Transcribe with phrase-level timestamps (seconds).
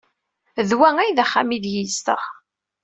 [0.69, 2.23] D wa ay d axxam aydeg yezdeɣ.